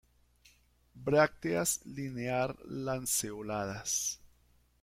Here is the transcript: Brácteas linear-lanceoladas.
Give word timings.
Brácteas 0.95 1.79
linear-lanceoladas. 1.85 3.97